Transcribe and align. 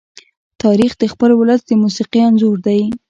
تاریخ 0.63 0.91
د 0.97 1.03
خپل 1.13 1.31
ولس 1.39 1.61
د 1.65 1.71
موسیقي 1.83 2.19
انځور 2.27 2.57
دی. 2.67 2.81